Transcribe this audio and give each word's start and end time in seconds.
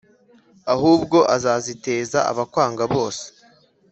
ahubwo 0.73 1.17
azaziteza 1.35 2.19
abakwanga 2.31 2.83
bose. 2.93 3.25